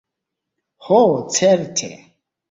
Ho, 0.87 1.01
certe! 1.35 1.91